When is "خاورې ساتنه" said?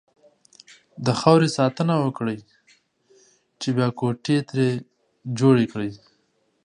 1.19-1.95